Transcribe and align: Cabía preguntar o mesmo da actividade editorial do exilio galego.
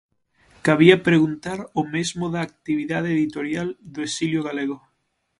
Cabía 0.67 0.97
preguntar 1.07 1.59
o 1.79 1.83
mesmo 1.95 2.25
da 2.33 2.41
actividade 2.47 3.09
editorial 3.17 3.67
do 3.93 3.99
exilio 4.07 4.41
galego. 4.47 4.77